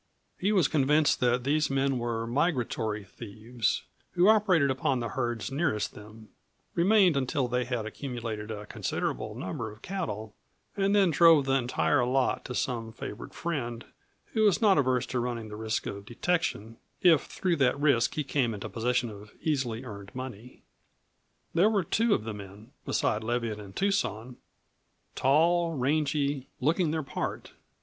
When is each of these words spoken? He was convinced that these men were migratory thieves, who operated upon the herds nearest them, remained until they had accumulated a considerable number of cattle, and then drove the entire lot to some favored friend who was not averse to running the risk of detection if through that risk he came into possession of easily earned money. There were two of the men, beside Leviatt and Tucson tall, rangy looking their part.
He 0.39 0.51
was 0.51 0.67
convinced 0.67 1.19
that 1.19 1.43
these 1.43 1.69
men 1.69 1.99
were 1.99 2.25
migratory 2.25 3.03
thieves, 3.03 3.83
who 4.13 4.27
operated 4.27 4.71
upon 4.71 4.99
the 4.99 5.09
herds 5.09 5.51
nearest 5.51 5.93
them, 5.93 6.29
remained 6.73 7.15
until 7.15 7.47
they 7.47 7.65
had 7.65 7.85
accumulated 7.85 8.49
a 8.49 8.65
considerable 8.65 9.35
number 9.35 9.71
of 9.71 9.83
cattle, 9.83 10.33
and 10.75 10.95
then 10.95 11.11
drove 11.11 11.45
the 11.45 11.53
entire 11.53 12.03
lot 12.03 12.43
to 12.45 12.55
some 12.55 12.91
favored 12.91 13.35
friend 13.35 13.85
who 14.33 14.41
was 14.43 14.59
not 14.59 14.79
averse 14.79 15.05
to 15.05 15.19
running 15.19 15.49
the 15.49 15.55
risk 15.55 15.85
of 15.85 16.05
detection 16.07 16.77
if 17.03 17.25
through 17.25 17.57
that 17.57 17.79
risk 17.79 18.15
he 18.15 18.23
came 18.23 18.55
into 18.55 18.69
possession 18.69 19.07
of 19.11 19.31
easily 19.43 19.83
earned 19.85 20.15
money. 20.15 20.63
There 21.53 21.69
were 21.69 21.83
two 21.83 22.15
of 22.15 22.23
the 22.23 22.33
men, 22.33 22.71
beside 22.85 23.21
Leviatt 23.23 23.59
and 23.59 23.75
Tucson 23.75 24.37
tall, 25.13 25.73
rangy 25.75 26.47
looking 26.59 26.89
their 26.89 27.03
part. 27.03 27.51